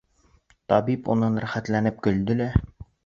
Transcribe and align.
Табип 0.71 1.11
унан 1.15 1.37
рәхәтләнеп 1.43 2.01
көлдө 2.09 2.39
лә: 2.41 2.49